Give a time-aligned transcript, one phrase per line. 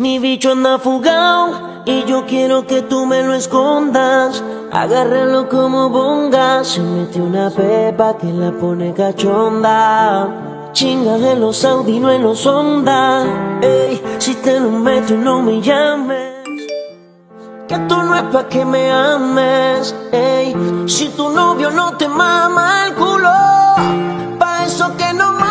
[0.00, 4.44] Mi bicho anda fugado y yo quiero que tú me lo escondas.
[4.70, 6.62] Agárralo como bonga.
[6.62, 10.70] Se mete una pepa que la pone cachonda.
[10.72, 13.24] Chinga de los Audi, no en los Honda.
[13.60, 16.44] Ey, si te lo meto no me llames.
[17.66, 19.96] Que esto no es pa' que me ames.
[20.12, 20.54] Ey,
[20.86, 23.32] si tu novio no te mama el culo.
[24.38, 25.48] Pa' eso que no mames.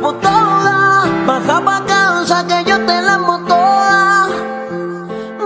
[0.00, 1.04] Toda.
[1.26, 3.16] Baja pa' casa que yo te la
[3.48, 4.28] toda.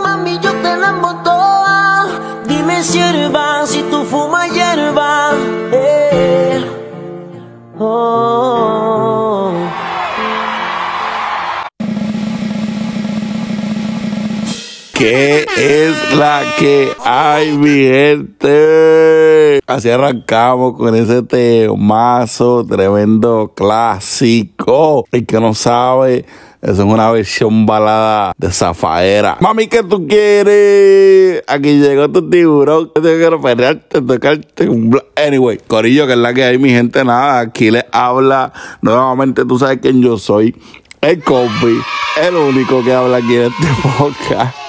[0.02, 0.92] Mami, yo te la
[1.24, 2.06] toda.
[2.46, 5.30] Dime sierva si tú fumas hierba.
[5.72, 6.64] Eh.
[7.78, 8.17] Oh.
[14.98, 19.60] ¿Qué es la que hay, mi gente?
[19.64, 25.06] Así arrancamos con ese temazo, tremendo clásico.
[25.12, 26.26] El que no sabe,
[26.60, 29.36] eso es una versión balada de Zafaera.
[29.40, 31.44] Mami, ¿qué tú quieres?
[31.46, 32.90] Aquí llegó tu tiburón.
[32.96, 34.68] Yo quiero pelearte, tocarte
[35.14, 37.38] Anyway, Corillo, que es la que hay, mi gente, nada.
[37.38, 38.52] Aquí les habla
[38.82, 40.56] nuevamente, tú sabes quién yo soy.
[41.00, 41.78] El compi,
[42.20, 44.67] el único que habla aquí en este podcast.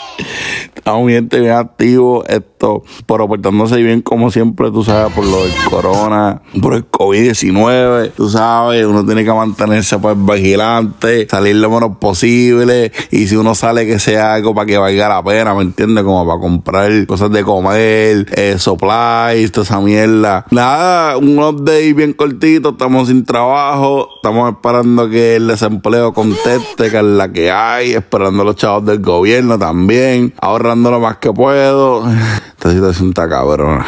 [0.76, 5.54] Estamos bien, bien activos, esto, pero portándose bien como siempre, tú sabes, por lo del
[5.70, 11.98] corona, por el COVID-19, tú sabes, uno tiene que mantenerse pues vigilante, salir lo menos
[11.98, 16.04] posible, y si uno sale que sea algo para que valga la pena, ¿me entiendes?
[16.04, 20.46] Como para comprar cosas de comer, eh, supplies, toda esa mierda.
[20.50, 26.98] Nada, un update bien cortito, estamos sin trabajo, estamos esperando que el desempleo conteste, que
[26.98, 30.09] es la que hay, esperando a los chavos del gobierno también,
[30.42, 32.04] ahorrando lo más que puedo.
[32.58, 33.86] Esta situación está cabrona.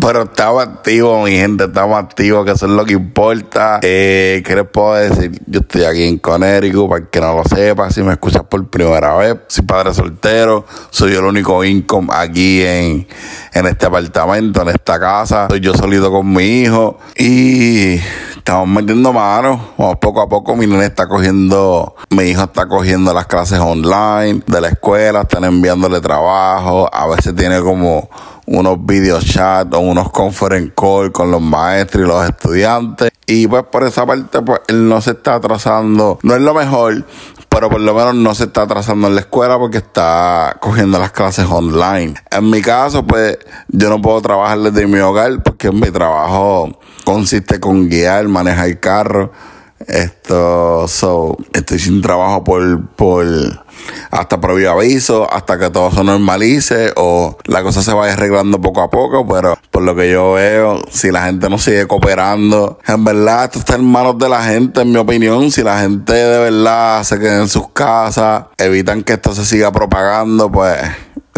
[0.00, 3.80] Pero estamos activos, mi gente, estamos activos, que eso es lo que importa.
[3.82, 5.40] Eh, ¿Qué les puedo decir?
[5.46, 9.16] Yo estoy aquí en Connecticut, para que no lo sepa, si me escuchas por primera
[9.16, 13.08] vez, soy padre soltero, soy el único income aquí en,
[13.54, 15.48] en este apartamento, en esta casa.
[15.48, 17.98] Soy yo solito con mi hijo y
[18.48, 19.60] estamos metiendo manos.
[20.00, 24.60] Poco a poco, mi nene está cogiendo, mi hijo está cogiendo las clases online de
[24.62, 28.08] la escuela, están enviándole trabajo, a veces tiene como
[28.46, 33.10] unos video chat o unos conference call con los maestros y los estudiantes.
[33.26, 36.18] Y pues por esa parte, pues él no se está atrasando.
[36.22, 37.04] No es lo mejor,
[37.50, 41.12] pero por lo menos no se está atrasando en la escuela porque está cogiendo las
[41.12, 42.14] clases online.
[42.30, 43.38] En mi caso, pues
[43.68, 49.32] yo no puedo trabajar desde mi hogar porque mi trabajo consiste con guiar, manejar carro.
[49.86, 53.24] Esto, so, estoy sin trabajo por, por,
[54.10, 58.82] hasta previo aviso, hasta que todo se normalice o la cosa se vaya arreglando poco
[58.82, 63.02] a poco, pero por lo que yo veo, si la gente no sigue cooperando, en
[63.02, 66.50] verdad esto está en manos de la gente, en mi opinión, si la gente de
[66.50, 70.76] verdad se queda en sus casas, evitan que esto se siga propagando, pues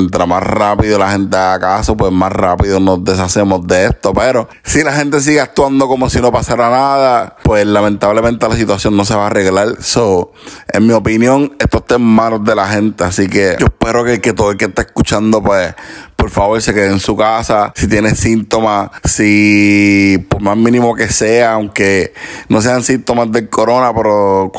[0.01, 4.15] Mientras más rápido la gente haga caso, pues más rápido nos deshacemos de esto.
[4.15, 8.97] Pero si la gente sigue actuando como si no pasara nada, pues lamentablemente la situación
[8.97, 9.83] no se va a arreglar.
[9.83, 10.33] So,
[10.73, 13.05] en mi opinión, esto está en manos de la gente.
[13.05, 15.75] Asy que yo espero que, que todo el que está escuchando, pues,
[16.17, 17.73] por favor, se quede en su casa.
[17.77, 22.15] Si tiene síntomas, si por más mínimo que sea, aunque
[22.49, 24.51] no sean síntomas del corona, pero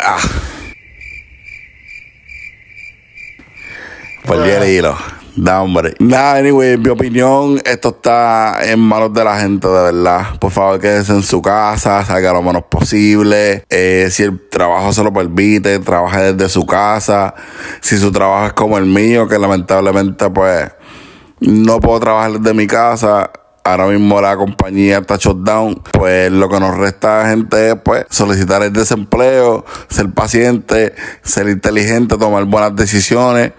[0.00, 0.18] ah.
[4.26, 4.96] Perdí el hilo.
[5.36, 5.94] Da, hombre.
[6.00, 10.38] Nada, anyway, en mi opinión, esto está en manos de la gente, de verdad.
[10.38, 13.64] Por favor, quédese en su casa, salga lo menos posible.
[13.70, 17.34] Eh, si el trabajo se lo permite, trabaje desde su casa.
[17.80, 20.70] Si su trabajo es como el mío, que lamentablemente, pues,
[21.40, 23.30] no puedo trabajar desde mi casa.
[23.62, 25.82] Ahora mismo la compañía está shutdown.
[25.92, 32.16] Pues lo que nos resta, gente, es pues solicitar el desempleo, ser paciente, ser inteligente,
[32.16, 33.52] tomar buenas decisiones,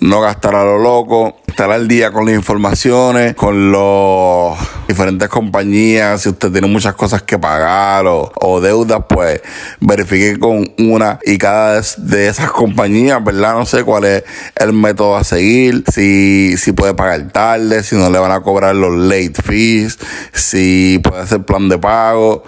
[0.00, 4.56] no gastar a lo loco, estar al día con las informaciones, con los
[4.88, 6.22] diferentes compañías.
[6.22, 9.40] Si usted tiene muchas cosas que pagar o, o deudas, pues
[9.80, 13.54] verifique con una y cada de esas compañías, ¿verdad?
[13.54, 14.24] No sé cuál es
[14.56, 18.74] el método a seguir, si, si puede pagar tarde, si no le van a cobrar
[18.74, 19.98] los late fees,
[20.32, 22.44] si puede hacer plan de pago.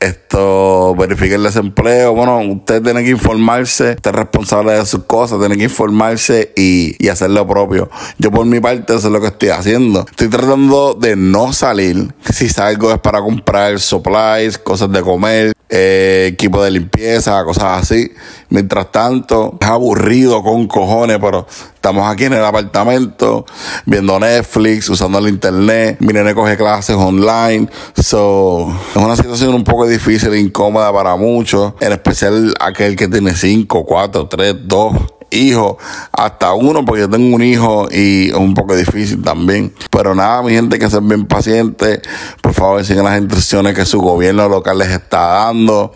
[0.00, 2.12] Esto, verifique el desempleo.
[2.14, 6.94] Bueno, usted tiene que informarse, usted es responsable de sus cosas, tiene que informarse y,
[6.98, 7.88] y hacer lo propio.
[8.18, 10.00] Yo por mi parte eso es lo que estoy haciendo.
[10.00, 12.12] Estoy tratando de no salir.
[12.30, 18.12] Si salgo es para comprar supplies, cosas de comer, eh, equipo de limpieza, cosas así.
[18.48, 23.44] Mientras tanto, es aburrido con cojones, pero estamos aquí en el apartamento
[23.84, 25.96] viendo Netflix, usando el internet.
[25.98, 27.68] Mi nene coge clases online.
[27.96, 33.34] So, es una situación un poco difícil incómoda para muchos, en especial aquel que tiene
[33.34, 34.92] 5, 4, 3, 2
[35.34, 35.76] hijos,
[36.12, 39.74] hasta uno, porque yo tengo un hijo y es un poco difícil también.
[39.90, 42.00] Pero nada, mi gente, que ser bien paciente.
[42.40, 45.92] Por favor, sigan las instrucciones que su gobierno local les está dando.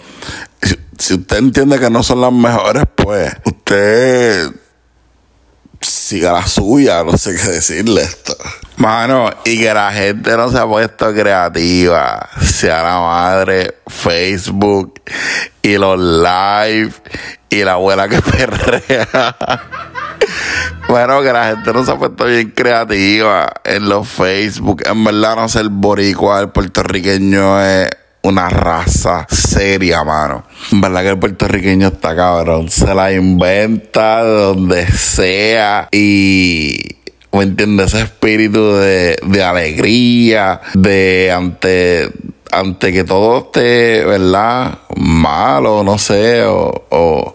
[0.98, 4.50] Si, usted entiende que no son las mejores, pues usted
[5.80, 8.36] siga la suya, no sé qué decirle esto.
[8.78, 12.28] Mano, y que la gente no se ha puesto creativa.
[12.40, 15.00] Sea la madre, Facebook
[15.60, 16.92] y los live
[17.50, 19.34] y la abuela que perrea.
[20.88, 24.82] bueno, que la gente no se ha puesto bien creativa en los Facebook.
[24.86, 27.90] En verdad, no sé, el boricua, el puertorriqueño es
[28.22, 30.44] una raza seria, mano.
[30.70, 32.68] En verdad que el puertorriqueño está cabrón.
[32.68, 36.97] Se la inventa donde sea y
[37.32, 37.94] ¿me entiendes?
[37.94, 42.10] Ese espíritu de, de alegría, de ante
[42.50, 44.78] ante que todo esté, ¿verdad?
[44.96, 47.34] Malo, no sé, o,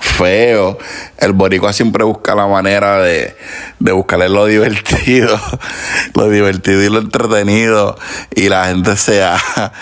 [0.00, 0.78] feo,
[1.18, 3.34] el boricua siempre busca la manera de,
[3.80, 5.40] de buscarle lo divertido,
[6.14, 7.98] lo divertido y lo entretenido,
[8.34, 9.36] y la gente se ha,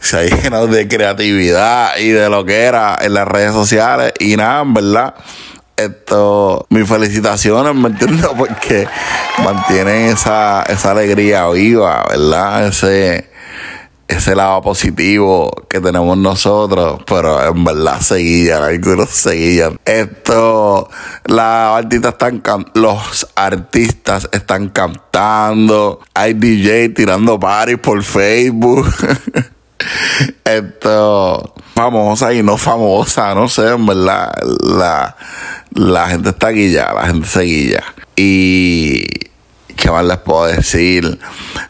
[0.00, 5.14] se de creatividad y de lo que era en las redes sociales, y nada, verdad
[5.76, 8.26] esto, mis felicitaciones, ¿me entiendes?
[8.38, 8.86] Porque
[9.42, 12.68] mantienen esa, esa alegría viva, ¿verdad?
[12.68, 13.30] Ese,
[14.08, 19.78] ese lado positivo que tenemos nosotros, pero en verdad seguían, algunos seguían.
[19.84, 20.88] Esto,
[21.24, 22.42] las artistas están
[22.74, 28.92] los artistas están cantando, hay DJ tirando parties por Facebook.
[30.44, 34.32] Esto, famosa y no famosa, no sé, en verdad,
[34.62, 35.16] la,
[35.72, 37.84] la gente está guillada, la gente se guilla.
[38.16, 39.04] Y
[39.76, 41.18] ¿qué más les puedo decir?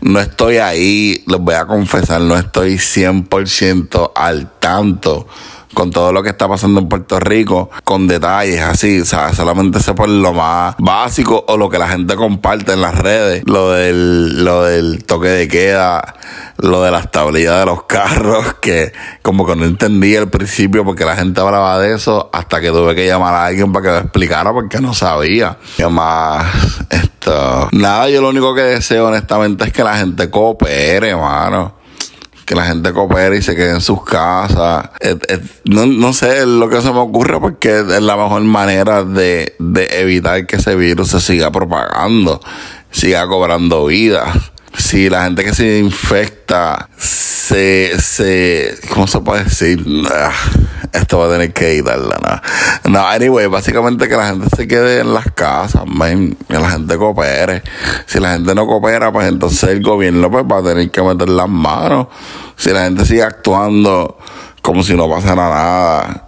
[0.00, 5.26] No estoy ahí, les voy a confesar, no estoy 100% al tanto
[5.74, 9.80] con todo lo que está pasando en Puerto Rico, con detalles así, o sea, solamente
[9.92, 14.44] por lo más básico o lo que la gente comparte en las redes, lo del,
[14.44, 16.14] lo del toque de queda,
[16.58, 18.92] lo de las tablillas de los carros, que
[19.22, 22.94] como que no entendí al principio porque la gente hablaba de eso, hasta que tuve
[22.94, 25.58] que llamar a alguien para que me explicara porque no sabía.
[25.76, 26.46] ¿Qué más?
[26.88, 27.68] Esto.
[27.72, 31.83] Nada, yo lo único que deseo honestamente es que la gente coopere, hermano
[32.44, 34.90] que la gente coopere y se quede en sus casas.
[35.64, 40.00] no, no, sé lo que se me ocurre porque es la mejor manera de, de
[40.00, 42.40] evitar que ese virus se siga propagando,
[42.90, 44.36] siga cobrando vidas.
[44.76, 49.84] Si la gente que se infecta se, se, ¿cómo se puede decir?
[50.94, 52.90] Esto va a tener que editarla, no.
[52.90, 55.82] No, anyway, básicamente que la gente se quede en las casas,
[56.48, 57.62] que la gente coopere.
[58.06, 61.28] Si la gente no coopera, pues entonces el gobierno pues va a tener que meter
[61.28, 62.06] las manos.
[62.56, 64.18] Si la gente sigue actuando
[64.62, 66.23] como si no pasara nada,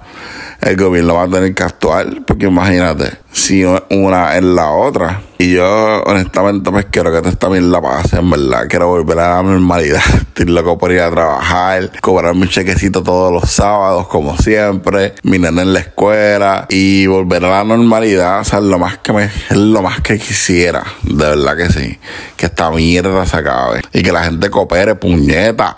[0.66, 5.22] el gobierno va a tener que actuar, porque imagínate, si una es la otra.
[5.38, 8.66] Y yo, honestamente, pues quiero que también la pase, en verdad.
[8.68, 10.00] Quiero volver a la normalidad.
[10.14, 15.38] Estoy loco por ir a trabajar, cobrar mi chequecito todos los sábados, como siempre, mi
[15.38, 19.24] nena en la escuela y volver a la normalidad, o sea, lo más que me,
[19.24, 20.82] es lo más que quisiera.
[21.02, 21.98] De verdad que sí.
[22.36, 23.82] Que esta mierda se acabe.
[23.92, 25.76] Y que la gente coopere, puñeta.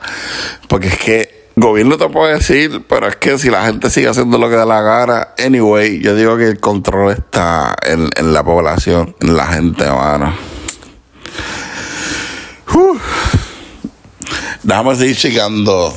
[0.68, 4.38] Porque es que Gobierno te puede decir, pero es que si la gente sigue haciendo
[4.38, 9.16] lo que da la gana, anyway, yo digo que el control está en, la población,
[9.20, 10.32] en la gente, hermano.
[14.62, 15.92] Déjame seguir checando.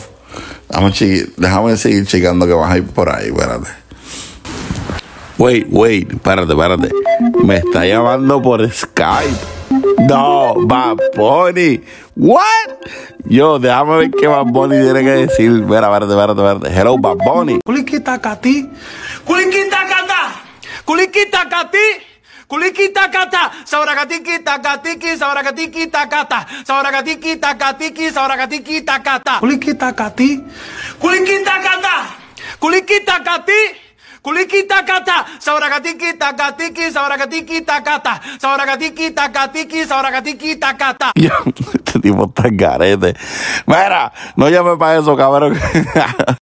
[1.38, 3.70] Déjame, seguir checando que vas a ir por ahí, espérate.
[5.38, 6.90] Wait, wait, espérate, espérate.
[7.44, 9.61] Me está llamando por Skype.
[10.08, 11.82] No, Bad Bunny.
[12.16, 12.42] What?
[13.26, 15.52] Yo, déjame ver qué Bad Bunny tiene que decir.
[15.62, 16.80] Espera, espérate, espérate, espérate.
[16.80, 17.60] Hello, Bad Bunny.
[17.64, 18.70] Culiquita cati.
[19.26, 20.42] Culiquita cata.
[20.86, 21.78] Culiquita cati.
[22.48, 23.52] Culiquita cata.
[23.64, 25.18] Sabracatiqui tacatiqui.
[25.18, 26.46] Sabracatiqui tacata.
[26.66, 28.12] Sabracatiqui tacatiqui.
[28.12, 29.40] Sabracatiqui tacata.
[29.40, 30.44] Culiquita cati.
[31.00, 31.96] Culiquita cata.
[32.60, 33.91] Culiquita cati.
[34.22, 41.12] Culiquita cata, sauragatiki takatiki, sauragatiki takata, sauragatiki takatiki, sauragatiki takata.
[41.18, 43.16] este tipo está garete.
[43.66, 45.58] Mira, no llame para eso, cabrón.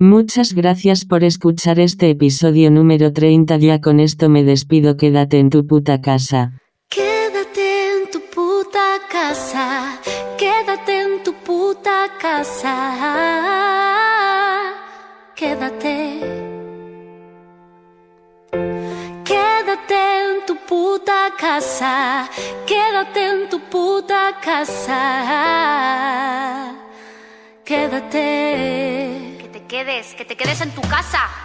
[0.00, 3.58] Muchas gracias por escuchar este episodio número 30.
[3.58, 4.96] Ya con esto me despido.
[4.96, 6.52] Quédate en tu puta casa.
[6.88, 10.00] Quédate en tu puta casa.
[10.38, 13.50] Quédate en tu puta casa.
[15.40, 15.80] quédate.
[15.80, 15.99] Quédate
[22.66, 24.96] quédate en tu puta casa.
[27.64, 29.38] Quédate.
[29.38, 31.39] Que te quedes, que te quedes en tu casa.